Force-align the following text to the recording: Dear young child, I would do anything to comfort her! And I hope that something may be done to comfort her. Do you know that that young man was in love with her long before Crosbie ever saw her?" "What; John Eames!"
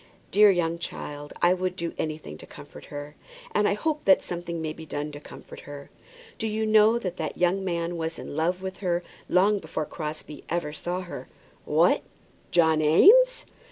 Dear 0.31 0.49
young 0.49 0.79
child, 0.79 1.31
I 1.43 1.53
would 1.53 1.75
do 1.75 1.93
anything 1.95 2.35
to 2.39 2.47
comfort 2.47 2.85
her! 2.85 3.13
And 3.51 3.67
I 3.67 3.75
hope 3.75 4.05
that 4.05 4.23
something 4.23 4.59
may 4.59 4.73
be 4.73 4.83
done 4.83 5.11
to 5.11 5.19
comfort 5.19 5.59
her. 5.59 5.91
Do 6.39 6.47
you 6.47 6.65
know 6.65 6.97
that 6.97 7.17
that 7.17 7.37
young 7.37 7.63
man 7.63 7.97
was 7.97 8.17
in 8.17 8.35
love 8.35 8.63
with 8.63 8.77
her 8.77 9.03
long 9.29 9.59
before 9.59 9.85
Crosbie 9.85 10.43
ever 10.49 10.73
saw 10.73 11.01
her?" 11.01 11.27
"What; 11.65 12.01
John 12.49 12.81
Eames!" 12.81 13.45